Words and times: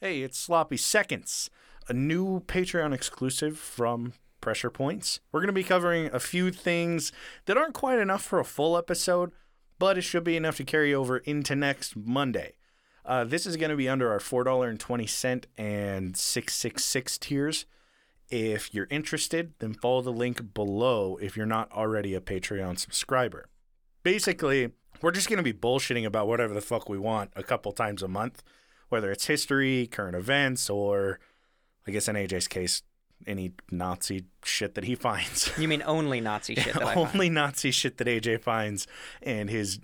Hey, 0.00 0.22
it's 0.22 0.38
Sloppy 0.38 0.76
Seconds, 0.76 1.50
a 1.88 1.92
new 1.92 2.38
Patreon 2.38 2.94
exclusive 2.94 3.58
from 3.58 4.12
Pressure 4.40 4.70
Points. 4.70 5.18
We're 5.32 5.40
going 5.40 5.48
to 5.48 5.52
be 5.52 5.64
covering 5.64 6.08
a 6.12 6.20
few 6.20 6.52
things 6.52 7.10
that 7.46 7.56
aren't 7.56 7.74
quite 7.74 7.98
enough 7.98 8.22
for 8.22 8.38
a 8.38 8.44
full 8.44 8.78
episode, 8.78 9.32
but 9.76 9.98
it 9.98 10.02
should 10.02 10.22
be 10.22 10.36
enough 10.36 10.56
to 10.58 10.64
carry 10.64 10.94
over 10.94 11.18
into 11.18 11.56
next 11.56 11.96
Monday. 11.96 12.54
Uh, 13.04 13.24
this 13.24 13.44
is 13.44 13.56
going 13.56 13.70
to 13.70 13.76
be 13.76 13.88
under 13.88 14.12
our 14.12 14.20
$4.20 14.20 15.44
and 15.58 16.16
666 16.16 17.18
tiers. 17.18 17.66
If 18.30 18.72
you're 18.72 18.86
interested, 18.92 19.54
then 19.58 19.74
follow 19.74 20.02
the 20.02 20.12
link 20.12 20.54
below 20.54 21.18
if 21.20 21.36
you're 21.36 21.44
not 21.44 21.72
already 21.72 22.14
a 22.14 22.20
Patreon 22.20 22.78
subscriber. 22.78 23.48
Basically, 24.04 24.70
we're 25.02 25.10
just 25.10 25.28
going 25.28 25.38
to 25.38 25.42
be 25.42 25.52
bullshitting 25.52 26.06
about 26.06 26.28
whatever 26.28 26.54
the 26.54 26.60
fuck 26.60 26.88
we 26.88 26.98
want 26.98 27.32
a 27.34 27.42
couple 27.42 27.72
times 27.72 28.00
a 28.00 28.06
month, 28.06 28.44
whether 28.88 29.10
it's 29.10 29.26
history, 29.26 29.86
current 29.90 30.16
events, 30.16 30.68
or 30.70 31.18
I 31.86 31.90
guess 31.90 32.08
in 32.08 32.16
AJ's 32.16 32.48
case, 32.48 32.82
any 33.26 33.52
Nazi 33.70 34.24
shit 34.44 34.74
that 34.74 34.84
he 34.84 34.94
finds. 35.08 35.50
You 35.58 35.68
mean 35.68 35.82
only 35.84 36.20
Nazi 36.20 36.54
shit 36.54 36.74
that? 36.74 36.96
Only 36.96 37.28
Nazi 37.30 37.70
shit 37.70 37.98
that 37.98 38.06
AJ 38.06 38.42
finds 38.42 38.86
and 39.22 39.50
his 39.50 39.78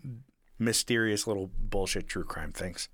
mysterious 0.59 1.27
little 1.27 1.51
bullshit 1.59 2.07
true 2.09 2.25
crime 2.25 2.53
things. 2.53 2.89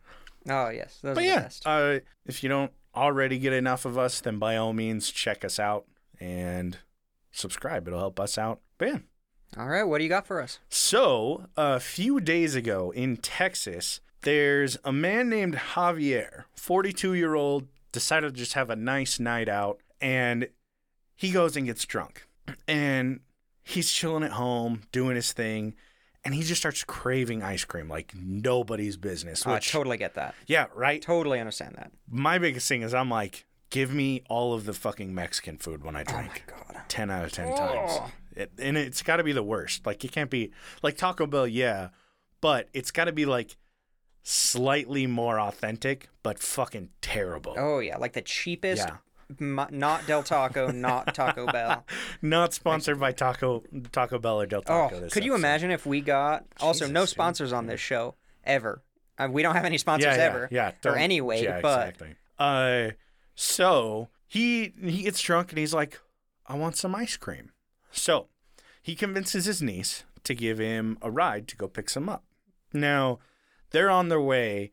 Oh 0.48 0.70
yes, 0.70 0.98
those 1.02 1.15
But 1.15 1.20
are 1.20 1.23
the 1.23 1.27
yeah, 1.27 1.41
best. 1.41 1.66
uh, 1.66 1.98
if 2.24 2.42
you 2.42 2.48
don't 2.48 2.73
already 2.95 3.38
get 3.38 3.52
enough 3.52 3.84
of 3.84 3.98
us, 3.98 4.20
then 4.20 4.38
by 4.38 4.56
all 4.56 4.73
means 4.73 5.10
check 5.10 5.45
us 5.45 5.59
out 5.60 5.84
and 6.18 6.79
subscribe. 7.30 7.87
It'll 7.87 8.01
help 8.01 8.18
us 8.18 8.38
out. 8.38 8.60
But 8.79 8.88
yeah. 8.88 8.98
All 9.59 9.66
right, 9.68 9.82
what 9.82 9.98
do 9.98 10.04
you 10.04 10.10
got 10.10 10.27
for 10.27 10.40
us? 10.40 10.60
So, 10.68 11.46
a 11.56 11.80
few 11.80 12.20
days 12.20 12.54
ago 12.54 12.92
in 12.92 13.16
Texas, 13.16 14.01
there's 14.23 14.77
a 14.84 14.92
man 14.92 15.29
named 15.29 15.56
Javier, 15.74 16.45
42 16.55 17.15
year 17.15 17.34
old, 17.34 17.66
decided 17.92 18.34
to 18.34 18.38
just 18.38 18.55
have 18.55 18.70
a 18.70 18.77
nice 18.77 19.19
night 19.19 19.48
out, 19.48 19.80
and 20.01 20.48
he 21.16 21.30
goes 21.32 21.57
and 21.57 21.66
gets 21.66 21.85
drunk. 21.85 22.27
And 22.66 23.21
he's 23.62 23.90
chilling 23.90 24.24
at 24.24 24.32
home, 24.32 24.82
doing 24.93 25.16
his 25.16 25.32
thing, 25.32 25.74
and 26.24 26.35
he 26.35 26.43
just 26.43 26.60
starts 26.60 26.85
craving 26.85 27.43
ice 27.43 27.65
cream 27.65 27.88
like 27.88 28.12
nobody's 28.15 28.96
business. 28.96 29.46
I 29.46 29.59
totally 29.60 29.96
get 29.96 30.15
that. 30.15 30.34
yeah, 30.46 30.66
right? 30.74 31.01
Totally 31.01 31.40
understand 31.40 31.74
that. 31.77 31.93
My 32.09 32.38
biggest 32.38 32.68
thing 32.68 32.82
is 32.82 32.93
I'm 32.95 33.09
like, 33.10 33.46
give 33.71 33.93
me 33.95 34.23
all 34.29 34.52
of 34.52 34.65
the 34.66 34.73
fucking 34.73 35.15
Mexican 35.15 35.57
food 35.57 35.84
when 35.84 35.96
I 35.96 36.05
Oh 36.09 36.12
my 36.12 36.21
drink. 36.23 36.45
god. 36.46 36.82
10 36.88 37.10
out 37.10 37.24
of 37.24 37.32
10 37.32 37.57
times. 37.57 37.90
Oh. 37.95 38.10
It, 38.37 38.52
and 38.59 38.77
it's 38.77 39.02
got 39.02 39.16
to 39.16 39.24
be 39.24 39.32
the 39.32 39.43
worst. 39.43 39.87
Like, 39.87 40.05
it 40.05 40.12
can't 40.12 40.30
be 40.30 40.52
like 40.82 40.96
Taco 40.96 41.27
Bell, 41.27 41.46
yeah, 41.46 41.88
but 42.40 42.68
it's 42.73 42.90
got 42.90 43.05
to 43.07 43.12
be 43.12 43.27
like 43.27 43.57
slightly 44.23 45.07
more 45.07 45.40
authentic, 45.40 46.09
but 46.23 46.38
fucking 46.38 46.90
terrible. 47.01 47.54
Oh 47.57 47.79
yeah, 47.79 47.96
like 47.99 48.13
the 48.13 48.23
cheapest. 48.23 48.87
Yeah. 48.88 48.96
m- 49.40 49.66
not 49.71 50.07
Del 50.07 50.23
Taco, 50.23 50.71
not 50.71 51.15
Taco 51.15 51.46
Bell. 51.52 51.85
Not 52.23 52.52
sponsored 52.52 52.99
by 53.01 53.12
Taco 53.12 53.62
Taco 53.93 54.18
Bell 54.18 54.40
or 54.40 54.46
Del 54.46 54.60
Oh, 54.66 54.88
Taco. 54.88 55.01
this 55.01 55.12
could 55.12 55.24
you 55.24 55.32
episode. 55.35 55.40
imagine 55.46 55.71
if 55.71 55.87
we 55.87 56.01
got 56.01 56.45
also 56.60 56.87
no 56.87 57.01
Jesus, 57.02 57.10
dude. 57.10 57.16
sponsors 57.16 57.52
on 57.52 57.66
this 57.66 57.80
show 57.80 58.15
ever? 58.45 58.82
Uh, 59.18 59.29
we 59.30 59.43
don't 59.43 59.54
have 59.54 59.65
any 59.66 59.79
sponsors 59.79 60.07
yeah, 60.07 60.16
yeah, 60.16 60.23
ever. 60.24 60.49
Yeah, 60.51 60.73
or 60.84 60.96
anyway, 60.96 61.43
yeah, 61.43 61.60
but 61.60 61.88
exactly. 61.88 62.15
Uh, 62.38 62.90
so 63.34 64.09
he 64.27 64.72
he 64.82 65.03
gets 65.03 65.21
drunk 65.21 65.50
and 65.50 65.59
he's 65.59 65.75
like, 65.75 66.00
"I 66.47 66.56
want 66.56 66.77
some 66.77 66.94
ice 66.94 67.16
cream." 67.16 67.50
So 67.91 68.28
he 68.82 68.94
convinces 68.94 69.44
his 69.44 69.60
niece 69.60 70.05
to 70.25 70.34
give 70.34 70.59
him 70.59 70.97
a 71.03 71.10
ride 71.10 71.49
to 71.49 71.56
go 71.56 71.69
pick 71.69 71.91
some 71.91 72.09
up. 72.09 72.25
Now 72.72 73.19
they're 73.71 73.91
on 73.91 74.09
their 74.09 74.21
way 74.21 74.72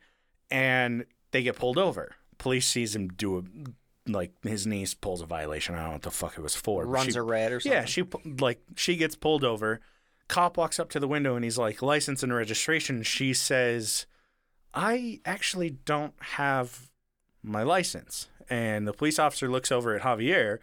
and 0.51 1.05
they 1.31 1.43
get 1.43 1.55
pulled 1.55 1.77
over. 1.77 2.15
Police 2.37 2.67
sees 2.67 2.95
him 2.95 3.07
do 3.09 3.37
a 3.39 3.43
like 4.09 4.31
his 4.43 4.65
niece 4.65 4.93
pulls 4.93 5.21
a 5.21 5.25
violation. 5.25 5.75
I 5.75 5.79
don't 5.79 5.87
know 5.87 5.93
what 5.93 6.01
the 6.03 6.11
fuck 6.11 6.37
it 6.37 6.41
was 6.41 6.55
for. 6.55 6.85
runs 6.85 7.13
she- 7.13 7.19
a 7.19 7.21
red 7.21 7.51
or 7.51 7.59
something. 7.59 7.77
yeah, 7.77 7.85
she 7.85 8.03
like 8.39 8.61
she 8.75 8.95
gets 8.95 9.15
pulled 9.15 9.43
over. 9.43 9.81
Cop 10.29 10.57
walks 10.57 10.79
up 10.79 10.89
to 10.91 10.99
the 10.99 11.07
window 11.07 11.35
and 11.35 11.43
he's 11.43 11.57
like, 11.57 11.81
"License 11.81 12.21
and 12.23 12.33
registration." 12.33 13.03
She 13.03 13.33
says, 13.33 14.05
"I 14.73 15.19
actually 15.25 15.71
don't 15.71 16.13
have 16.19 16.89
my 17.43 17.63
license." 17.63 18.27
And 18.49 18.87
the 18.87 18.93
police 18.93 19.19
officer 19.19 19.49
looks 19.49 19.71
over 19.73 19.93
at 19.95 20.03
Javier, 20.03 20.59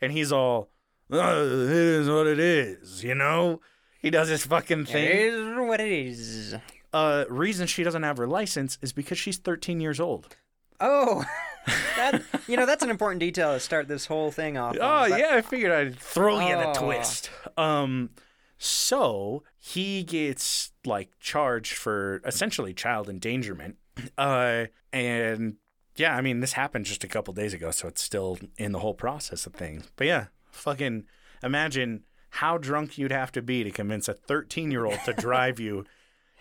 and 0.00 0.10
he's 0.12 0.32
all, 0.32 0.70
"Uh, 1.12 1.16
"It 1.44 1.70
is 1.70 2.08
what 2.08 2.26
it 2.26 2.38
is," 2.40 3.04
you 3.04 3.14
know. 3.14 3.60
He 4.00 4.10
does 4.10 4.28
his 4.28 4.46
fucking 4.46 4.86
thing. 4.86 5.08
is 5.08 5.56
what 5.58 5.80
it 5.80 5.90
is. 5.92 6.54
Uh, 6.92 7.24
reason 7.28 7.66
she 7.66 7.82
doesn't 7.82 8.02
have 8.02 8.16
her 8.16 8.26
license 8.26 8.78
is 8.80 8.92
because 8.92 9.18
she's 9.18 9.36
13 9.36 9.80
years 9.80 10.00
old. 10.00 10.36
Oh, 10.80 11.24
that 11.96 12.22
you 12.46 12.56
know 12.56 12.64
that's 12.66 12.82
an 12.82 12.90
important 12.96 13.20
detail 13.20 13.52
to 13.52 13.60
start 13.60 13.88
this 13.88 14.06
whole 14.06 14.30
thing 14.30 14.56
off. 14.56 14.74
on, 14.74 14.80
Oh 14.80 15.10
but- 15.10 15.18
yeah, 15.20 15.30
I 15.34 15.42
figured 15.42 15.72
I'd 15.72 15.98
throw 15.98 16.38
you 16.40 16.54
the 16.56 16.68
Oh. 16.70 16.74
twist. 16.74 17.30
Um, 17.56 18.10
so 18.56 19.42
he 19.58 20.02
gets 20.02 20.72
like 20.84 21.10
charged 21.20 21.74
for 21.74 22.20
essentially 22.24 22.74
child 22.74 23.08
endangerment. 23.08 23.76
Uh, 24.16 24.66
and 24.92 25.56
yeah, 25.96 26.14
I 26.14 26.20
mean 26.20 26.38
this 26.38 26.52
happened 26.52 26.84
just 26.84 27.02
a 27.02 27.08
couple 27.08 27.34
days 27.34 27.52
ago, 27.52 27.72
so 27.72 27.88
it's 27.88 28.00
still 28.00 28.38
in 28.56 28.70
the 28.70 28.78
whole 28.78 28.94
process 28.94 29.44
of 29.44 29.54
things. 29.54 29.90
But 29.96 30.06
yeah, 30.06 30.26
fucking 30.52 31.04
imagine 31.42 32.04
how 32.30 32.58
drunk 32.58 32.96
you'd 32.96 33.10
have 33.10 33.32
to 33.32 33.42
be 33.42 33.64
to 33.64 33.72
convince 33.72 34.06
a 34.06 34.14
13 34.14 34.70
year 34.70 34.84
old 34.84 35.00
to 35.04 35.12
drive 35.18 35.58
you. 35.58 35.84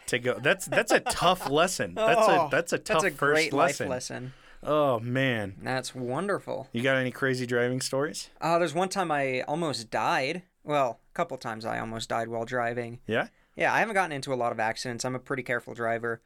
To 0.08 0.20
go, 0.20 0.40
that's 0.42 0.66
that's 0.66 0.92
a 0.92 1.00
tough 1.02 1.50
lesson. 1.50 1.94
That's 1.96 2.20
Oh, 2.22 2.46
a 2.48 2.50
that's 2.50 2.74
a 2.74 2.78
tough 2.78 3.04
That's 3.04 3.14
a 3.14 3.18
first 3.18 3.34
great 3.34 3.54
lesson. 3.54 3.88
life 3.88 3.96
lesson. 3.96 4.34
Oh 4.64 5.00
man, 5.00 5.56
That's 5.62 5.94
wonderful. 5.94 6.68
you 6.72 6.82
got 6.82 6.98
any 6.98 7.12
crazy 7.12 7.46
driving 7.46 7.80
stories? 7.82 8.30
Uh, 8.42 8.58
there's 8.58 8.74
one 8.74 8.90
time 8.90 9.12
I 9.12 9.42
almost 9.42 9.90
died. 9.92 10.42
Well, 10.64 11.00
a 11.12 11.14
couple 11.14 11.38
times 11.38 11.64
I 11.64 11.80
almost 11.80 12.10
died 12.10 12.28
while 12.28 12.44
driving. 12.46 13.00
Yeah. 13.06 13.28
Yeah, 13.56 13.74
I 13.74 13.80
haven't 13.80 13.94
gotten 13.94 14.12
into 14.12 14.34
a 14.34 14.36
lot 14.36 14.52
of 14.52 14.60
accidents. 14.60 15.06
I'm 15.06 15.16
a 15.16 15.20
pretty 15.20 15.44
careful 15.44 15.74
driver. 15.74 16.22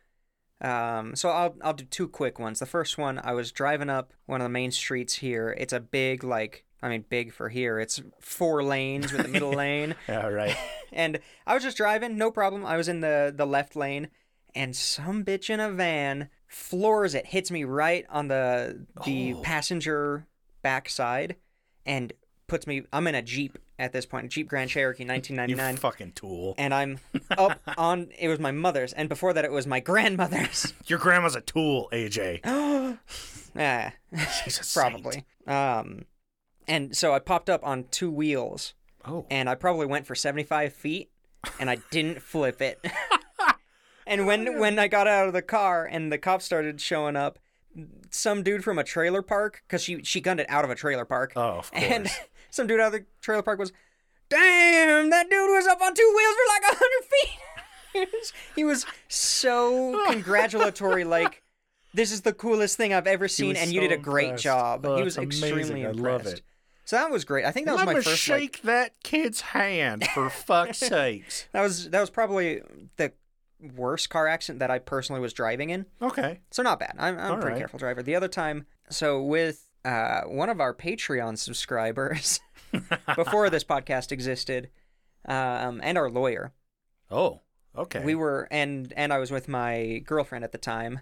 Um, 0.61 1.15
so 1.15 1.29
I'll 1.29 1.55
I'll 1.61 1.73
do 1.73 1.85
two 1.85 2.07
quick 2.07 2.39
ones. 2.39 2.59
The 2.59 2.65
first 2.65 2.97
one, 2.97 3.19
I 3.23 3.33
was 3.33 3.51
driving 3.51 3.89
up 3.89 4.13
one 4.27 4.41
of 4.41 4.45
the 4.45 4.49
main 4.49 4.71
streets 4.71 5.15
here. 5.15 5.55
It's 5.57 5.73
a 5.73 5.79
big 5.79 6.23
like 6.23 6.65
I 6.83 6.89
mean 6.89 7.05
big 7.09 7.33
for 7.33 7.49
here. 7.49 7.79
It's 7.79 8.01
four 8.19 8.63
lanes 8.63 9.11
with 9.11 9.23
the 9.23 9.27
middle 9.27 9.51
lane. 9.63 9.95
Yeah. 10.07 10.27
Right. 10.27 10.55
And 10.91 11.19
I 11.47 11.53
was 11.53 11.63
just 11.63 11.77
driving, 11.77 12.17
no 12.17 12.31
problem. 12.31 12.65
I 12.65 12.77
was 12.77 12.87
in 12.87 13.01
the 13.01 13.33
the 13.35 13.45
left 13.45 13.75
lane, 13.75 14.09
and 14.55 14.75
some 14.75 15.23
bitch 15.23 15.49
in 15.49 15.59
a 15.59 15.71
van 15.71 16.29
floors 16.47 17.15
it, 17.15 17.27
hits 17.27 17.49
me 17.51 17.63
right 17.63 18.05
on 18.09 18.27
the 18.27 18.85
the 19.05 19.33
Oh. 19.35 19.41
passenger 19.41 20.27
backside, 20.61 21.35
and 21.85 22.13
puts 22.47 22.67
me. 22.67 22.83
I'm 22.91 23.07
in 23.07 23.15
a 23.15 23.21
Jeep 23.21 23.57
at 23.79 23.93
this 23.93 24.05
point, 24.05 24.25
a 24.25 24.29
Jeep 24.29 24.47
Grand 24.47 24.69
Cherokee, 24.69 25.03
You 25.03 25.07
1999, 25.09 25.77
fucking 25.77 26.11
tool. 26.11 26.53
and 26.57 26.73
I'm 26.73 26.99
up 27.31 27.61
on. 27.77 28.09
It 28.19 28.27
was 28.27 28.39
my 28.39 28.51
mother's, 28.51 28.91
and 28.93 29.07
before 29.09 29.33
that, 29.33 29.45
it 29.45 29.51
was 29.51 29.65
my 29.65 29.79
grandmother's. 29.79 30.73
Your 30.87 30.99
grandma's 30.99 31.35
a 31.35 31.41
tool, 31.41 31.87
AJ. 31.93 32.41
ah, 33.57 33.93
She's 34.43 34.59
a 34.59 34.63
saint. 34.63 34.91
probably. 34.91 35.25
Um, 35.47 36.05
and 36.67 36.95
so 36.95 37.13
I 37.13 37.19
popped 37.19 37.49
up 37.49 37.65
on 37.65 37.85
two 37.91 38.11
wheels. 38.11 38.73
Oh. 39.05 39.25
and 39.29 39.49
I 39.49 39.55
probably 39.55 39.85
went 39.85 40.05
for 40.05 40.15
75 40.15 40.73
feet 40.73 41.11
and 41.59 41.69
I 41.69 41.77
didn't 41.91 42.21
flip 42.21 42.61
it. 42.61 42.79
and 44.07 44.25
when 44.27 44.59
when 44.59 44.77
I 44.79 44.87
got 44.87 45.07
out 45.07 45.27
of 45.27 45.33
the 45.33 45.41
car 45.41 45.85
and 45.85 46.11
the 46.11 46.17
cops 46.17 46.45
started 46.45 46.79
showing 46.81 47.15
up, 47.15 47.39
some 48.09 48.43
dude 48.43 48.63
from 48.63 48.77
a 48.77 48.83
trailer 48.83 49.21
park 49.21 49.63
cuz 49.69 49.81
she 49.83 50.03
she 50.03 50.19
gunned 50.21 50.39
it 50.39 50.45
out 50.49 50.63
of 50.65 50.69
a 50.69 50.75
trailer 50.75 51.05
park. 51.05 51.33
Oh, 51.35 51.41
of 51.59 51.71
course. 51.71 51.83
and 51.83 52.07
some 52.49 52.67
dude 52.67 52.79
out 52.79 52.87
of 52.87 52.99
the 52.99 53.05
trailer 53.21 53.43
park 53.43 53.59
was 53.59 53.71
Damn, 54.29 55.09
that 55.09 55.29
dude 55.29 55.49
was 55.49 55.67
up 55.67 55.81
on 55.81 55.93
two 55.93 56.13
wheels 56.15 56.35
for 56.35 56.47
like 56.53 56.79
100 56.79 58.07
feet. 58.13 58.25
he, 58.55 58.63
was, 58.63 58.85
so 59.09 60.01
congratulatory 60.09 61.03
like 61.03 61.43
this 61.93 62.13
is 62.13 62.21
the 62.21 62.31
coolest 62.31 62.77
thing 62.77 62.93
I've 62.93 63.07
ever 63.07 63.27
seen 63.27 63.57
and 63.57 63.73
you 63.73 63.81
did 63.81 63.91
a 63.91 63.97
great 63.97 64.27
impressed. 64.27 64.43
job. 64.45 64.85
Oh, 64.85 64.95
he 64.95 65.03
was 65.03 65.17
extremely 65.17 65.51
amazing. 65.63 65.85
I 65.85 65.89
impressed. 65.89 66.25
love 66.25 66.33
it. 66.33 66.41
So 66.85 66.95
that 66.97 67.11
was 67.11 67.23
great. 67.25 67.45
I 67.45 67.51
think 67.51 67.67
that 67.67 67.73
was 67.73 67.79
Let 67.79 67.85
my 67.85 67.93
me 67.93 68.01
first 68.01 68.27
like, 68.27 68.39
shake 68.39 68.61
that 68.63 68.93
kid's 69.03 69.41
hand 69.41 70.05
for 70.13 70.29
fuck's 70.29 70.77
sakes. 70.79 71.47
That 71.53 71.61
was 71.61 71.89
that 71.89 71.99
was 72.01 72.09
probably 72.09 72.61
the 72.97 73.13
worst 73.75 74.09
car 74.09 74.27
accident 74.27 74.59
that 74.59 74.71
I 74.71 74.79
personally 74.79 75.21
was 75.21 75.33
driving 75.33 75.69
in. 75.69 75.85
Okay. 76.01 76.39
So 76.49 76.63
not 76.63 76.79
bad. 76.79 76.95
I'm, 76.97 77.17
I'm 77.17 77.33
a 77.33 77.37
pretty 77.37 77.53
right. 77.53 77.59
careful 77.59 77.79
driver. 77.79 78.01
The 78.01 78.15
other 78.15 78.27
time, 78.27 78.65
so 78.89 79.21
with 79.21 79.67
uh, 79.85 80.21
one 80.21 80.49
of 80.49 80.59
our 80.59 80.73
Patreon 80.73 81.37
subscribers 81.37 82.39
before 83.15 83.49
this 83.49 83.63
podcast 83.63 84.11
existed, 84.11 84.69
um, 85.25 85.79
and 85.83 85.97
our 85.97 86.09
lawyer, 86.09 86.53
Oh. 87.09 87.41
Okay. 87.77 88.03
we 88.03 88.15
were 88.15 88.47
and 88.51 88.91
and 88.97 89.13
I 89.13 89.17
was 89.19 89.31
with 89.31 89.47
my 89.47 90.01
girlfriend 90.05 90.43
at 90.43 90.51
the 90.51 90.57
time, 90.57 90.99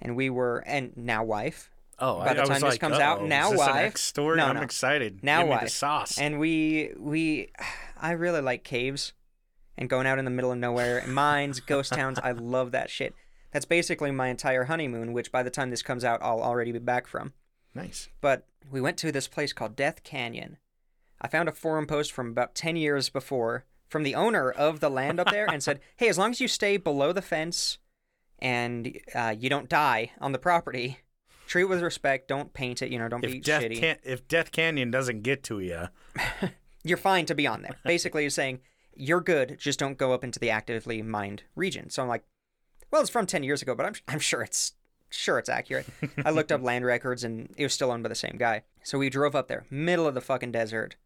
and 0.00 0.16
we 0.16 0.30
were 0.30 0.58
and 0.66 0.96
now 0.96 1.22
wife, 1.22 1.70
Oh, 2.00 2.18
by 2.18 2.30
I, 2.30 2.34
the 2.34 2.42
time 2.42 2.48
this 2.54 2.62
like, 2.62 2.80
comes 2.80 2.98
out, 2.98 3.20
uh-oh, 3.20 3.26
now 3.26 3.46
is 3.46 3.52
this 3.52 3.60
an 3.60 3.74
wife- 3.74 3.84
X 3.86 4.00
story? 4.02 4.36
No, 4.36 4.46
I'm 4.46 4.56
excited. 4.58 5.22
Now 5.22 5.44
Give 5.46 5.60
the 5.60 5.68
sauce. 5.68 6.18
and 6.18 6.38
we 6.38 6.92
we 6.96 7.50
I 8.00 8.12
really 8.12 8.40
like 8.40 8.62
caves 8.64 9.12
and 9.76 9.88
going 9.88 10.06
out 10.06 10.18
in 10.18 10.24
the 10.24 10.30
middle 10.30 10.52
of 10.52 10.58
nowhere, 10.58 11.04
mines, 11.06 11.60
ghost 11.60 11.92
towns. 11.92 12.18
I 12.18 12.32
love 12.32 12.72
that 12.72 12.90
shit. 12.90 13.14
That's 13.52 13.64
basically 13.64 14.10
my 14.10 14.28
entire 14.28 14.64
honeymoon, 14.64 15.12
which 15.12 15.32
by 15.32 15.42
the 15.42 15.50
time 15.50 15.70
this 15.70 15.82
comes 15.82 16.04
out, 16.04 16.20
I'll 16.22 16.42
already 16.42 16.72
be 16.72 16.78
back 16.78 17.06
from. 17.06 17.32
Nice. 17.74 18.08
But 18.20 18.46
we 18.70 18.80
went 18.80 18.98
to 18.98 19.12
this 19.12 19.28
place 19.28 19.52
called 19.52 19.76
Death 19.76 20.02
Canyon. 20.02 20.58
I 21.20 21.28
found 21.28 21.48
a 21.48 21.52
forum 21.52 21.86
post 21.86 22.12
from 22.12 22.28
about 22.28 22.54
10 22.54 22.76
years 22.76 23.08
before 23.08 23.64
from 23.88 24.02
the 24.02 24.14
owner 24.14 24.50
of 24.50 24.80
the 24.80 24.90
land 24.90 25.18
up 25.18 25.30
there 25.30 25.46
and 25.50 25.62
said, 25.62 25.80
hey, 25.96 26.08
as 26.08 26.18
long 26.18 26.30
as 26.30 26.40
you 26.40 26.48
stay 26.48 26.76
below 26.76 27.12
the 27.12 27.22
fence 27.22 27.78
and 28.38 28.98
uh, 29.14 29.34
you 29.36 29.48
don't 29.48 29.68
die 29.68 30.10
on 30.20 30.32
the 30.32 30.38
property, 30.38 30.98
treat 31.48 31.64
with 31.64 31.82
respect. 31.82 32.28
Don't 32.28 32.52
paint 32.52 32.82
it. 32.82 32.90
You 32.92 32.98
know, 32.98 33.08
don't 33.08 33.20
be 33.20 33.40
Death 33.40 33.62
shitty. 33.62 33.80
can 33.80 33.96
if 34.04 34.28
Death 34.28 34.52
Canyon 34.52 34.90
doesn't 34.90 35.22
get 35.22 35.42
to 35.44 35.58
you, 35.58 35.88
You're 36.84 36.96
fine 36.96 37.26
to 37.26 37.34
be 37.34 37.46
on 37.46 37.62
there. 37.62 37.76
Basically, 37.84 38.22
you're 38.22 38.30
saying 38.30 38.60
you're 38.94 39.20
good. 39.20 39.56
Just 39.58 39.78
don't 39.78 39.98
go 39.98 40.12
up 40.12 40.24
into 40.24 40.38
the 40.38 40.50
actively 40.50 41.02
mined 41.02 41.42
region. 41.54 41.90
So 41.90 42.02
I'm 42.02 42.08
like, 42.08 42.24
well, 42.90 43.02
it's 43.02 43.10
from 43.10 43.26
10 43.26 43.42
years 43.42 43.62
ago, 43.62 43.74
but 43.74 43.84
I'm 43.86 43.94
I'm 44.06 44.20
sure 44.20 44.42
it's 44.42 44.72
sure 45.10 45.38
it's 45.38 45.48
accurate. 45.48 45.86
I 46.24 46.30
looked 46.30 46.52
up 46.52 46.62
land 46.70 46.84
records 46.84 47.24
and 47.24 47.52
it 47.56 47.64
was 47.64 47.74
still 47.74 47.90
owned 47.90 48.02
by 48.02 48.08
the 48.08 48.14
same 48.14 48.36
guy. 48.38 48.62
So 48.84 48.98
we 48.98 49.10
drove 49.10 49.34
up 49.34 49.48
there, 49.48 49.66
middle 49.70 50.06
of 50.06 50.14
the 50.14 50.20
fucking 50.20 50.52
desert, 50.52 50.96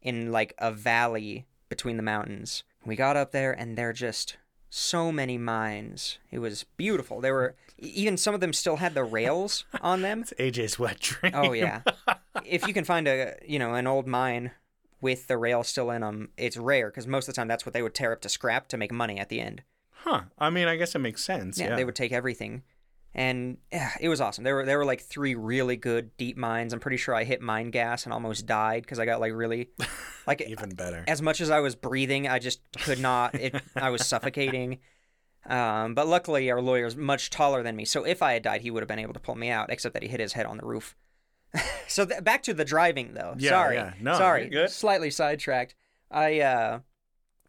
in 0.00 0.30
like 0.32 0.54
a 0.58 0.72
valley 0.72 1.46
between 1.68 1.96
the 1.96 2.02
mountains. 2.02 2.64
We 2.84 2.96
got 2.96 3.16
up 3.16 3.32
there 3.32 3.52
and 3.52 3.76
they're 3.76 3.92
just 3.92 4.36
so 4.76 5.10
many 5.10 5.38
mines. 5.38 6.18
It 6.30 6.38
was 6.38 6.64
beautiful. 6.76 7.22
There 7.22 7.32
were 7.32 7.54
even 7.78 8.18
some 8.18 8.34
of 8.34 8.40
them 8.40 8.52
still 8.52 8.76
had 8.76 8.92
the 8.94 9.04
rails 9.04 9.64
on 9.80 10.02
them. 10.02 10.20
it's 10.28 10.34
AJ's 10.38 10.78
wet 10.78 11.00
dream. 11.00 11.32
Oh 11.34 11.52
yeah. 11.52 11.80
if 12.44 12.66
you 12.68 12.74
can 12.74 12.84
find 12.84 13.08
a 13.08 13.36
you 13.46 13.58
know 13.58 13.72
an 13.74 13.86
old 13.86 14.06
mine 14.06 14.50
with 15.00 15.28
the 15.28 15.38
rail 15.38 15.64
still 15.64 15.90
in 15.90 16.02
them, 16.02 16.28
it's 16.36 16.58
rare 16.58 16.90
because 16.90 17.06
most 17.06 17.26
of 17.26 17.34
the 17.34 17.38
time 17.40 17.48
that's 17.48 17.64
what 17.64 17.72
they 17.72 17.82
would 17.82 17.94
tear 17.94 18.12
up 18.12 18.20
to 18.20 18.28
scrap 18.28 18.68
to 18.68 18.76
make 18.76 18.92
money 18.92 19.18
at 19.18 19.30
the 19.30 19.40
end. 19.40 19.62
Huh. 19.90 20.22
I 20.38 20.50
mean, 20.50 20.68
I 20.68 20.76
guess 20.76 20.94
it 20.94 20.98
makes 21.00 21.24
sense. 21.24 21.58
Yeah, 21.58 21.68
Yeah. 21.70 21.76
they 21.76 21.84
would 21.84 21.96
take 21.96 22.12
everything, 22.12 22.62
and 23.16 23.56
yeah, 23.72 23.92
it 23.98 24.10
was 24.10 24.20
awesome. 24.20 24.44
There 24.44 24.54
were 24.54 24.66
there 24.66 24.76
were 24.76 24.84
like 24.84 25.00
three 25.00 25.34
really 25.34 25.76
good 25.76 26.14
deep 26.18 26.36
mines. 26.36 26.74
I'm 26.74 26.80
pretty 26.80 26.98
sure 26.98 27.14
I 27.14 27.24
hit 27.24 27.40
mine 27.40 27.70
gas 27.70 28.04
and 28.04 28.12
almost 28.12 28.46
died 28.46 28.82
because 28.82 28.98
I 28.98 29.06
got 29.06 29.20
like 29.20 29.32
really 29.32 29.70
like 30.26 30.42
Even 30.42 30.68
better. 30.74 31.02
as 31.08 31.22
much 31.22 31.40
as 31.40 31.50
I 31.50 31.60
was 31.60 31.74
breathing, 31.74 32.28
I 32.28 32.38
just 32.38 32.60
could 32.82 33.00
not. 33.00 33.34
It 33.34 33.54
I 33.74 33.90
was 33.90 34.06
suffocating. 34.06 34.78
Um, 35.48 35.94
but 35.94 36.08
luckily, 36.08 36.50
our 36.50 36.60
lawyer 36.60 36.80
lawyer's 36.80 36.96
much 36.96 37.30
taller 37.30 37.62
than 37.62 37.76
me, 37.76 37.84
so 37.84 38.02
if 38.04 38.20
I 38.20 38.32
had 38.32 38.42
died, 38.42 38.62
he 38.62 38.70
would 38.72 38.80
have 38.82 38.88
been 38.88 38.98
able 38.98 39.12
to 39.14 39.20
pull 39.20 39.36
me 39.36 39.48
out. 39.48 39.70
Except 39.70 39.92
that 39.92 40.02
he 40.02 40.08
hit 40.08 40.18
his 40.18 40.32
head 40.32 40.44
on 40.44 40.56
the 40.56 40.66
roof. 40.66 40.96
so 41.86 42.04
th- 42.04 42.24
back 42.24 42.42
to 42.42 42.52
the 42.52 42.64
driving, 42.64 43.14
though. 43.14 43.36
Yeah, 43.38 43.50
sorry, 43.50 43.76
yeah. 43.76 43.92
No, 44.00 44.14
sorry, 44.14 44.48
good. 44.48 44.70
slightly 44.70 45.08
sidetracked. 45.08 45.76
I 46.10 46.40
uh, 46.40 46.80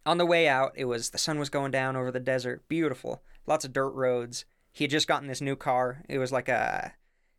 on 0.05 0.19
the 0.19 0.27
way 0.27 0.47
out, 0.47 0.73
it 0.75 0.85
was 0.85 1.09
the 1.09 1.17
sun 1.17 1.39
was 1.39 1.49
going 1.49 1.71
down 1.71 1.95
over 1.95 2.11
the 2.11 2.19
desert, 2.19 2.67
beautiful, 2.69 3.23
lots 3.47 3.65
of 3.65 3.73
dirt 3.73 3.89
roads. 3.95 4.45
He 4.77 4.83
had 4.83 4.91
just 4.91 5.07
gotten 5.07 5.27
this 5.27 5.41
new 5.41 5.55
car. 5.55 6.03
It 6.07 6.19
was 6.19 6.31
like 6.31 6.49
a 6.49 6.93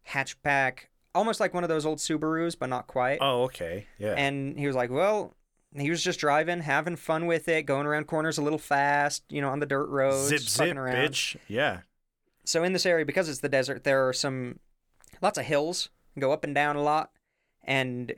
hatchback, 0.08 0.88
almost 1.14 1.38
like 1.38 1.54
one 1.54 1.62
of 1.62 1.68
those 1.68 1.86
old 1.86 1.98
Subarus, 1.98 2.56
but 2.58 2.68
not 2.68 2.88
quite. 2.88 3.18
Oh, 3.20 3.44
okay. 3.44 3.86
Yeah. 3.96 4.14
And 4.16 4.58
he 4.58 4.66
was 4.66 4.74
like, 4.74 4.90
well, 4.90 5.34
he 5.76 5.88
was 5.88 6.02
just 6.02 6.18
driving, 6.18 6.62
having 6.62 6.96
fun 6.96 7.26
with 7.26 7.46
it, 7.48 7.62
going 7.62 7.86
around 7.86 8.08
corners 8.08 8.38
a 8.38 8.42
little 8.42 8.58
fast, 8.58 9.22
you 9.28 9.40
know, 9.40 9.50
on 9.50 9.60
the 9.60 9.66
dirt 9.66 9.88
roads, 9.88 10.26
zip 10.28 10.40
fucking 10.40 10.70
zip, 10.72 10.76
around. 10.76 10.96
bitch. 10.96 11.36
Yeah. 11.46 11.80
So 12.44 12.64
in 12.64 12.72
this 12.72 12.86
area, 12.86 13.04
because 13.04 13.28
it's 13.28 13.38
the 13.40 13.48
desert, 13.48 13.84
there 13.84 14.08
are 14.08 14.12
some 14.12 14.58
lots 15.22 15.38
of 15.38 15.44
hills, 15.44 15.90
go 16.18 16.32
up 16.32 16.42
and 16.42 16.54
down 16.56 16.74
a 16.74 16.82
lot, 16.82 17.10
and 17.62 18.14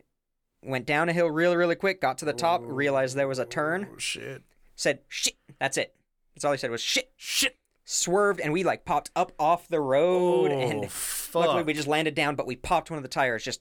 went 0.62 0.86
down 0.86 1.10
a 1.10 1.12
hill 1.12 1.28
really, 1.30 1.56
really 1.56 1.74
quick, 1.74 2.00
got 2.00 2.16
to 2.18 2.24
the 2.24 2.32
top, 2.32 2.62
realized 2.64 3.16
there 3.16 3.28
was 3.28 3.38
a 3.38 3.44
turn, 3.44 3.88
Oh, 3.92 3.98
shit. 3.98 4.42
said, 4.76 5.00
shit, 5.08 5.34
that's 5.58 5.76
it. 5.76 5.94
That's 6.34 6.44
all 6.46 6.52
he 6.52 6.58
said 6.58 6.70
was 6.70 6.80
shit. 6.80 7.12
Shit. 7.16 7.56
Swerved, 7.92 8.38
and 8.40 8.52
we 8.52 8.62
like 8.62 8.84
popped 8.84 9.10
up 9.16 9.32
off 9.36 9.66
the 9.66 9.80
road, 9.80 10.52
oh, 10.52 10.60
and 10.60 10.88
fuck. 10.92 11.46
luckily 11.46 11.64
we 11.64 11.72
just 11.72 11.88
landed 11.88 12.14
down, 12.14 12.36
but 12.36 12.46
we 12.46 12.54
popped 12.54 12.88
one 12.88 12.98
of 12.98 13.02
the 13.02 13.08
tires, 13.08 13.42
just 13.42 13.60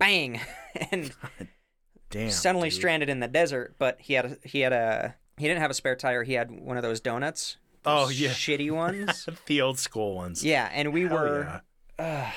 bang, 0.00 0.40
and 0.90 1.12
Damn. 2.10 2.30
suddenly 2.30 2.70
dude. 2.70 2.76
stranded 2.78 3.08
in 3.08 3.20
the 3.20 3.28
desert. 3.28 3.76
But 3.78 4.00
he 4.00 4.14
had 4.14 4.24
a, 4.24 4.36
he 4.42 4.60
had 4.62 4.72
a 4.72 5.14
he 5.36 5.46
didn't 5.46 5.60
have 5.60 5.70
a 5.70 5.74
spare 5.74 5.94
tire. 5.94 6.24
He 6.24 6.32
had 6.32 6.50
one 6.50 6.76
of 6.76 6.82
those 6.82 7.00
donuts. 7.00 7.56
Oh, 7.84 8.08
yeah. 8.08 8.30
shitty 8.30 8.70
ones. 8.74 9.28
the 9.46 9.60
old 9.60 9.78
school 9.78 10.16
ones. 10.16 10.44
yeah, 10.44 10.68
and 10.72 10.92
we 10.92 11.02
Hell 11.02 11.12
were, 11.16 11.60
yeah. 12.00 12.04
uh, 12.04 12.30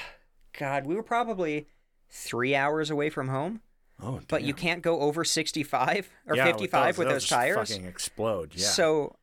God, 0.57 0.85
we 0.85 0.93
were 0.93 1.01
probably 1.03 1.65
three 2.09 2.55
hours 2.55 2.91
away 2.91 3.09
from 3.09 3.29
home. 3.29 3.61
Oh, 3.99 4.19
But 4.27 4.43
you 4.43 4.53
can't 4.53 4.83
go 4.83 4.99
over 4.99 5.23
sixty-five 5.23 6.07
or 6.27 6.35
Yeah, 6.35 6.45
fifty-five 6.45 6.99
with 6.99 7.07
those, 7.07 7.23
those, 7.23 7.29
they'll 7.29 7.39
tires. 7.39 7.69
Fucking 7.71 7.85
explode. 7.87 8.51
Yeah. 8.53 8.67
So 8.67 9.15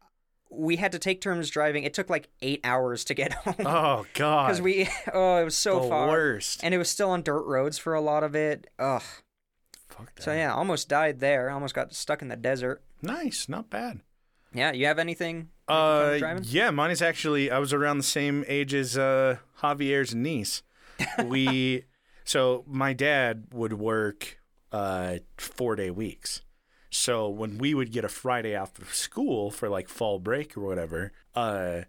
we 0.55 0.77
had 0.77 0.93
to 0.93 0.99
take 0.99 1.21
turns 1.21 1.51
driving. 1.51 1.85
It 1.85 1.95
took 1.95 2.11
like 2.11 2.29
eight 2.43 2.61
hours 2.65 3.05
to 3.05 3.15
get 3.15 3.33
home 3.45 3.55
oh 3.61 4.07
god. 4.15 4.47
because 4.47 4.61
we 4.61 4.89
oh 5.13 5.39
it 5.39 5.45
was 5.45 5.57
so 5.57 5.81
the 5.81 5.89
far 5.89 6.09
worst. 6.09 6.63
and 6.63 6.75
it 6.75 6.79
was 6.79 6.89
still 6.91 7.11
on 7.11 7.23
dirt 7.23 7.43
roads 7.45 7.79
for 7.79 7.95
a 7.95 8.01
lot 8.01 8.23
of 8.23 8.35
it. 8.35 8.67
Ugh. 8.79 9.03
Fuck 9.89 10.15
that. 10.15 10.23
So 10.23 10.33
yeah, 10.33 10.55
almost 10.55 10.89
died 10.89 11.21
there. 11.21 11.51
Almost 11.51 11.75
got 11.75 11.95
stuck 11.95 12.23
in 12.23 12.29
the 12.29 12.37
desert. 12.37 12.83
Nice. 13.03 13.49
Not 13.49 13.69
bad. 13.71 14.01
Yeah, 14.55 14.73
you 14.73 14.87
have 14.87 14.99
anything? 14.99 15.49
Uh, 15.67 16.19
driving? 16.19 16.45
yeah, 16.47 16.71
mine 16.71 16.91
is 16.91 17.01
actually. 17.01 17.51
I 17.51 17.59
was 17.59 17.73
around 17.73 17.97
the 17.99 18.03
same 18.05 18.45
age 18.49 18.75
as 18.75 18.99
uh, 18.99 19.39
Javier's 19.63 20.15
niece. 20.15 20.63
We, 21.25 21.85
so 22.25 22.65
my 22.67 22.93
dad 22.93 23.47
would 23.53 23.73
work 23.75 24.39
uh, 24.71 25.19
four 25.39 25.77
day 25.77 25.91
weeks. 25.91 26.43
So 26.95 27.27
when 27.27 27.57
we 27.57 27.73
would 27.73 27.91
get 27.91 28.05
a 28.05 28.09
Friday 28.09 28.55
off 28.55 28.79
of 28.79 28.95
school 28.95 29.51
for 29.51 29.71
like 29.71 29.89
fall 29.89 30.19
break 30.19 30.57
or 30.59 30.61
whatever, 30.61 31.13
uh, 31.35 31.83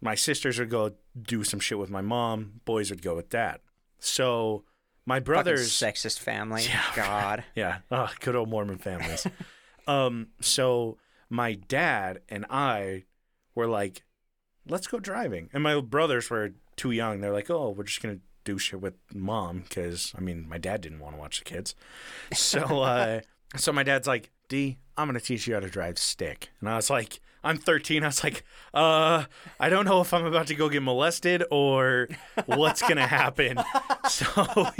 my 0.00 0.14
sisters 0.14 0.60
would 0.60 0.70
go 0.70 0.92
do 1.20 1.42
some 1.42 1.58
shit 1.58 1.78
with 1.78 1.90
my 1.90 2.00
mom. 2.00 2.60
Boys 2.64 2.90
would 2.90 3.02
go 3.02 3.16
with 3.16 3.28
dad. 3.28 3.58
So 3.98 4.62
my 5.04 5.16
Fucking 5.16 5.24
brothers, 5.24 5.72
sexist 5.72 6.20
family. 6.20 6.62
Yeah. 6.68 6.82
God. 6.94 7.44
yeah, 7.56 7.78
oh, 7.90 8.08
good 8.20 8.36
old 8.36 8.48
Mormon 8.48 8.78
families. 8.78 9.26
um, 9.88 10.28
so 10.40 10.96
my 11.28 11.54
dad 11.54 12.20
and 12.28 12.46
I 12.48 13.02
were 13.56 13.66
like, 13.66 14.04
let's 14.68 14.86
go 14.86 15.00
driving. 15.00 15.50
And 15.52 15.64
my 15.64 15.80
brothers 15.80 16.30
were 16.30 16.52
too 16.76 16.92
young. 16.92 17.20
They're 17.20 17.32
like, 17.32 17.50
oh, 17.50 17.70
we're 17.70 17.82
just 17.82 18.00
going 18.00 18.16
to 18.16 18.22
do 18.44 18.58
shit 18.58 18.80
with 18.80 18.94
mom 19.12 19.64
because, 19.68 20.12
I 20.16 20.20
mean, 20.20 20.48
my 20.48 20.58
dad 20.58 20.82
didn't 20.82 21.00
want 21.00 21.16
to 21.16 21.20
watch 21.20 21.38
the 21.40 21.44
kids. 21.44 21.74
So, 22.32 22.60
uh, 22.82 23.22
so 23.56 23.72
my 23.72 23.82
dad's 23.82 24.06
like, 24.06 24.30
D, 24.48 24.78
I'm 24.96 25.08
going 25.08 25.18
to 25.18 25.24
teach 25.24 25.46
you 25.46 25.54
how 25.54 25.60
to 25.60 25.68
drive 25.68 25.98
stick. 25.98 26.50
And 26.60 26.68
I 26.68 26.76
was 26.76 26.88
like, 26.90 27.20
I'm 27.44 27.58
13. 27.58 28.02
I 28.02 28.06
was 28.06 28.24
like, 28.24 28.44
uh, 28.74 29.24
I 29.60 29.68
don't 29.68 29.84
know 29.84 30.00
if 30.00 30.12
I'm 30.12 30.24
about 30.24 30.46
to 30.48 30.54
go 30.54 30.68
get 30.68 30.82
molested 30.82 31.44
or 31.50 32.08
what's 32.46 32.80
going 32.82 32.96
to 32.96 33.06
happen. 33.06 33.58
so 34.08 34.70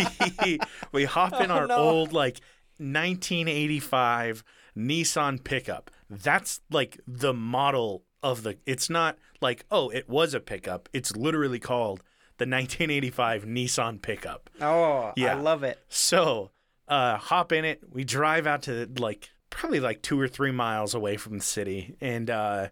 we, 0.44 0.58
we 0.92 1.04
hop 1.04 1.40
in 1.40 1.50
Oh, 1.50 1.54
our 1.54 1.66
no. 1.66 1.76
old, 1.76 2.12
like, 2.12 2.40
1985 2.78 4.44
Nissan 4.76 5.42
pickup. 5.42 5.90
That's 6.10 6.60
like 6.70 7.00
the 7.06 7.32
model 7.34 8.04
of 8.22 8.42
the. 8.42 8.58
It's 8.66 8.88
not 8.90 9.16
like 9.40 9.64
oh, 9.70 9.88
it 9.90 10.08
was 10.08 10.34
a 10.34 10.40
pickup. 10.40 10.88
It's 10.92 11.16
literally 11.16 11.58
called 11.58 12.00
the 12.38 12.42
1985 12.44 13.44
Nissan 13.44 14.00
pickup. 14.02 14.50
Oh, 14.60 15.12
Yeah. 15.16 15.32
I 15.36 15.40
love 15.40 15.62
it. 15.62 15.78
So, 15.88 16.50
uh, 16.88 17.16
hop 17.16 17.52
in 17.52 17.64
it. 17.64 17.80
We 17.90 18.04
drive 18.04 18.46
out 18.46 18.62
to 18.62 18.88
like 18.98 19.30
probably 19.56 19.80
like 19.80 20.02
two 20.02 20.20
or 20.20 20.28
three 20.28 20.52
miles 20.52 20.94
away 20.94 21.16
from 21.16 21.38
the 21.38 21.44
city, 21.44 21.96
and 22.00 22.28
uh, 22.28 22.68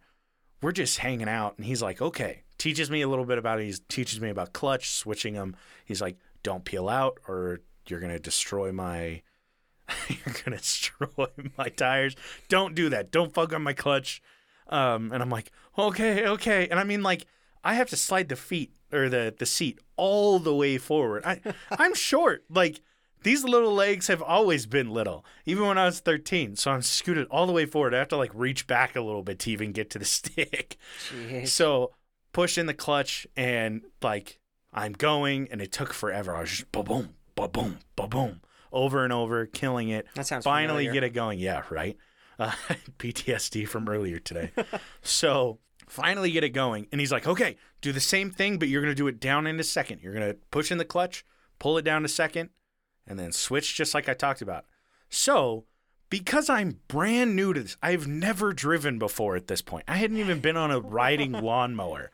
we're 0.61 0.73
just 0.73 0.99
hanging 0.99 1.29
out. 1.29 1.55
And 1.57 1.65
he's 1.65 1.83
like, 1.83 2.03
"Okay," 2.03 2.43
teaches 2.59 2.91
me 2.91 3.01
a 3.01 3.09
little 3.09 3.25
bit 3.25 3.39
about 3.39 3.61
it. 3.61 3.65
He 3.65 3.75
teaches 3.89 4.21
me 4.21 4.29
about 4.29 4.53
clutch 4.53 4.91
switching 4.91 5.35
them. 5.35 5.57
He's 5.85 6.03
like, 6.03 6.19
"Don't 6.43 6.65
peel 6.65 6.89
out, 6.89 7.19
or 7.27 7.61
you're 7.89 8.01
gonna 8.01 8.19
destroy 8.19 8.71
my." 8.71 9.23
you're 10.09 10.35
gonna 10.45 10.59
destroy 10.59 11.27
my 11.59 11.69
tires. 11.69 12.17
Don't 12.49 12.75
do 12.75 12.89
that. 12.91 13.11
Don't 13.11 13.35
fuck 13.35 13.53
on 13.53 13.63
my 13.63 13.75
clutch. 13.75 14.23
Um, 14.69 15.13
and 15.13 15.23
I'm 15.23 15.29
like, 15.29 15.51
okay, 15.77 16.27
okay. 16.27 16.69
And 16.71 16.81
I 16.81 16.85
mean, 16.85 17.03
like, 17.03 17.27
I 17.63 17.75
have 17.75 17.91
to 17.91 17.97
slide 17.97 18.31
the 18.31 18.37
feet 18.37 18.73
or 18.93 19.11
the 19.11 19.35
the 19.37 19.47
seat 19.47 19.79
all 19.97 20.39
the 20.39 20.55
way 20.55 20.79
forward. 20.79 21.25
I 21.25 21.41
I'm 21.71 21.95
short. 21.95 22.45
Like 22.51 22.81
these 23.25 23.43
little 23.43 23.73
legs 23.73 24.07
have 24.07 24.23
always 24.23 24.67
been 24.67 24.91
little, 24.91 25.25
even 25.45 25.67
when 25.67 25.77
I 25.79 25.87
was 25.87 25.99
13. 26.01 26.57
So 26.57 26.71
I'm 26.71 26.83
scooted 26.83 27.27
all 27.31 27.47
the 27.47 27.53
way 27.53 27.67
forward. 27.67 27.95
I 27.95 27.99
have 27.99 28.09
to 28.09 28.17
like 28.17 28.31
reach 28.35 28.67
back 28.67 28.95
a 28.95 29.01
little 29.01 29.23
bit 29.23 29.41
to 29.41 29.51
even 29.51 29.73
get 29.73 29.91
to 29.91 29.99
the 29.99 30.05
stick. 30.05 30.77
Jeez. 31.11 31.49
So 31.49 31.93
push 32.33 32.57
in 32.57 32.67
the 32.67 32.75
clutch 32.75 33.27
and 33.37 33.83
like 34.03 34.39
I'm 34.73 34.93
going, 34.93 35.49
and 35.51 35.61
it 35.61 35.73
took 35.73 35.93
forever. 35.93 36.35
I 36.37 36.41
was 36.41 36.51
just 36.51 36.73
ba 36.73 36.83
boom, 36.83 37.15
ba 37.35 37.49
boom, 37.49 37.79
ba 37.97 38.07
boom, 38.09 38.41
over 38.73 39.05
and 39.05 39.13
over, 39.13 39.47
killing 39.47 39.89
it. 39.89 40.07
That 40.15 40.27
sounds 40.27 40.45
Finally 40.45 40.85
familiar. 40.87 40.93
get 40.93 41.05
it 41.05 41.11
going. 41.15 41.39
Yeah, 41.39 41.63
right. 41.71 41.97
Uh, 42.39 42.51
PTSD 42.99 43.69
from 43.69 43.89
earlier 43.89 44.19
today. 44.19 44.51
so 45.03 45.59
finally 45.87 46.33
get 46.33 46.43
it 46.45 46.51
going, 46.51 46.89
and 46.91 47.01
he's 47.01 47.13
like, 47.13 47.27
"Okay, 47.29 47.57
do 47.81 47.93
the 47.93 48.01
same 48.01 48.31
thing, 48.33 48.59
but 48.59 48.67
you're 48.69 48.83
gonna 48.83 48.95
do 48.97 49.07
it 49.07 49.21
down 49.21 49.47
into 49.47 49.63
second. 49.63 50.01
You're 50.03 50.13
gonna 50.15 50.35
push 50.51 50.73
in 50.73 50.79
the 50.79 50.85
clutch, 50.85 51.25
pull 51.61 51.79
it 51.79 51.83
down 51.83 52.05
a 52.05 52.09
second, 52.09 52.51
and 53.07 53.19
then 53.19 53.33
switch 53.33 53.75
just 53.75 53.95
like 53.95 54.09
I 54.09 54.15
talked 54.15 54.43
about." 54.43 54.65
So 55.09 55.65
because 56.11 56.49
I'm 56.49 56.79
brand 56.87 57.35
new 57.35 57.53
to 57.53 57.63
this, 57.63 57.77
I've 57.83 58.07
never 58.07 58.53
driven 58.53 59.01
before 59.01 59.35
at 59.35 59.49
this 59.49 59.63
point. 59.63 59.85
I 59.89 59.97
hadn't 59.97 60.19
even 60.19 60.39
been 60.39 60.57
on 60.57 60.71
a 60.71 60.79
riding 60.79 61.33
lawnmower. 61.43 62.13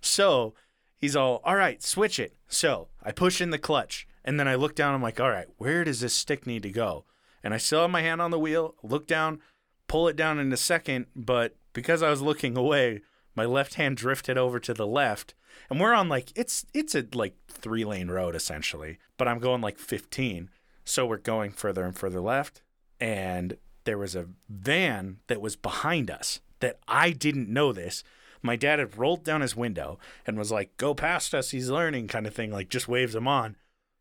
So 0.00 0.54
he's 0.96 1.14
all, 1.14 1.42
all 1.44 1.56
right, 1.56 1.82
switch 1.82 2.18
it. 2.18 2.34
So 2.48 2.88
I 3.02 3.12
push 3.12 3.42
in 3.42 3.50
the 3.50 3.58
clutch 3.58 4.08
and 4.24 4.40
then 4.40 4.48
I 4.48 4.54
look 4.54 4.74
down. 4.74 4.94
I'm 4.94 5.02
like, 5.02 5.20
all 5.20 5.30
right, 5.30 5.48
where 5.58 5.84
does 5.84 6.00
this 6.00 6.14
stick 6.14 6.46
need 6.46 6.62
to 6.62 6.70
go? 6.70 7.04
And 7.42 7.52
I 7.52 7.58
still 7.58 7.82
have 7.82 7.90
my 7.90 8.00
hand 8.00 8.22
on 8.22 8.30
the 8.30 8.38
wheel, 8.38 8.76
look 8.82 9.06
down, 9.06 9.40
pull 9.88 10.08
it 10.08 10.16
down 10.16 10.38
in 10.38 10.50
a 10.50 10.56
second. 10.56 11.06
But 11.14 11.54
because 11.74 12.02
I 12.02 12.08
was 12.08 12.22
looking 12.22 12.56
away, 12.56 13.02
my 13.34 13.44
left 13.44 13.74
hand 13.74 13.98
drifted 13.98 14.38
over 14.38 14.58
to 14.60 14.72
the 14.72 14.86
left. 14.86 15.34
And 15.70 15.80
we're 15.80 15.94
on 15.94 16.08
like, 16.08 16.30
it's, 16.36 16.66
it's 16.74 16.94
a 16.94 17.06
like 17.12 17.34
three 17.48 17.84
lane 17.84 18.08
road 18.08 18.34
essentially, 18.34 18.98
but 19.16 19.28
I'm 19.28 19.38
going 19.38 19.60
like 19.60 19.78
15. 19.78 20.50
So 20.84 21.06
we're 21.06 21.16
going 21.18 21.52
further 21.52 21.84
and 21.84 21.96
further 21.96 22.20
left. 22.20 22.62
And 23.00 23.56
there 23.84 23.98
was 23.98 24.14
a 24.14 24.26
van 24.48 25.18
that 25.26 25.40
was 25.40 25.56
behind 25.56 26.10
us 26.10 26.40
that 26.60 26.78
I 26.88 27.10
didn't 27.10 27.48
know 27.48 27.72
this. 27.72 28.02
My 28.42 28.56
dad 28.56 28.78
had 28.78 28.98
rolled 28.98 29.24
down 29.24 29.40
his 29.40 29.56
window 29.56 29.98
and 30.26 30.36
was 30.36 30.52
like, 30.52 30.76
go 30.76 30.94
past 30.94 31.34
us, 31.34 31.50
he's 31.50 31.70
learning, 31.70 32.08
kind 32.08 32.26
of 32.26 32.34
thing, 32.34 32.50
like 32.50 32.68
just 32.68 32.88
waves 32.88 33.14
him 33.14 33.26
on. 33.26 33.56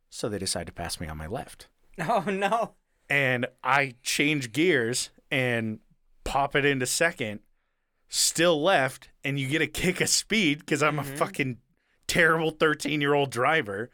So 0.09 0.29
they 0.29 0.37
decide 0.37 0.67
to 0.67 0.73
pass 0.73 0.99
me 0.99 1.07
on 1.07 1.17
my 1.17 1.27
left. 1.27 1.67
Oh 1.99 2.23
no. 2.27 2.73
And 3.07 3.45
I 3.63 3.93
change 4.01 4.51
gears 4.51 5.11
and 5.29 5.79
pop 6.23 6.55
it 6.55 6.65
into 6.65 6.87
second, 6.87 7.41
still 8.13 8.61
left, 8.61 9.09
and 9.23 9.39
you 9.39 9.47
get 9.47 9.61
a 9.61 9.67
kick 9.67 9.99
of 9.99 10.07
speed 10.07 10.59
because 10.59 10.83
I'm 10.83 10.99
a 10.99 11.03
fucking 11.03 11.57
terrible 12.07 12.51
13 12.51 13.01
year 13.01 13.15
old 13.15 13.31
driver 13.31 13.89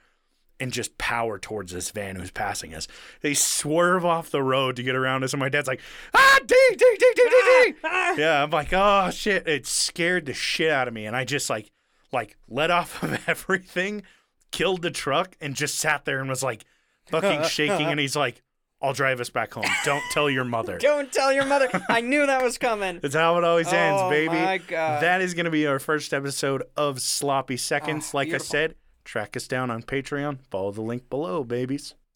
and 0.59 0.73
just 0.73 0.97
power 0.97 1.39
towards 1.39 1.71
this 1.71 1.89
van 1.91 2.17
who's 2.17 2.29
passing 2.29 2.75
us. 2.75 2.85
They 3.21 3.33
swerve 3.33 4.03
off 4.03 4.29
the 4.29 4.43
road 4.43 4.75
to 4.75 4.83
get 4.83 4.93
around 4.93 5.23
us, 5.23 5.31
and 5.31 5.39
my 5.39 5.47
dad's 5.47 5.69
like, 5.69 5.79
ah, 6.13 6.39
D, 6.45 6.55
D, 6.71 6.75
D, 6.77 6.95
D, 6.99 7.13
D, 7.15 7.29
D. 7.29 7.75
Yeah, 8.21 8.43
I'm 8.43 8.49
like, 8.49 8.73
oh 8.73 9.09
shit. 9.11 9.47
It 9.47 9.65
scared 9.65 10.25
the 10.25 10.33
shit 10.33 10.69
out 10.69 10.89
of 10.89 10.93
me. 10.93 11.05
And 11.05 11.15
I 11.15 11.23
just 11.23 11.49
like, 11.49 11.71
like 12.11 12.35
let 12.49 12.71
off 12.71 13.01
of 13.01 13.23
everything, 13.27 14.03
killed 14.51 14.81
the 14.81 14.91
truck, 14.91 15.38
and 15.39 15.55
just 15.55 15.75
sat 15.75 16.03
there 16.03 16.19
and 16.19 16.27
was 16.27 16.43
like 16.43 16.65
fucking 17.05 17.43
shaking. 17.43 17.88
And 17.88 17.99
he's 18.01 18.17
like, 18.17 18.41
I'll 18.81 18.93
drive 18.93 19.19
us 19.19 19.29
back 19.29 19.53
home. 19.53 19.65
Don't 19.83 20.03
tell 20.12 20.29
your 20.29 20.45
mother. 20.45 20.77
Don't 20.81 21.12
tell 21.12 21.33
your 21.33 21.45
mother. 21.45 21.67
I 21.89 22.00
knew 22.01 22.25
that 22.25 22.41
was 22.41 22.57
coming. 22.57 23.00
That's 23.01 23.15
how 23.15 23.38
it 23.38 23.43
always 23.43 23.67
ends, 23.74 24.01
Oh, 24.01 24.09
baby. 24.09 24.33
my 24.33 24.57
God. 24.57 25.03
That 25.03 25.21
is 25.21 25.33
going 25.33 25.45
to 25.45 25.51
be 25.51 25.67
our 25.67 25.79
first 25.79 26.13
episode 26.13 26.63
of 26.77 27.01
Sloppy 27.01 27.57
Seconds. 27.57 28.12
Oh, 28.13 28.17
like 28.17 28.29
beautiful. 28.29 28.45
I 28.45 28.48
said, 28.50 28.75
track 29.03 29.36
us 29.36 29.48
down 29.50 29.69
on 29.69 29.83
Patreon. 29.83 30.39
Follow 30.50 30.71
the 30.71 30.81
link 30.81 31.09
below, 31.09 31.43
babies. 31.43 31.95